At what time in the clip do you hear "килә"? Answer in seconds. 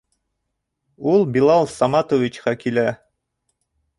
2.65-2.87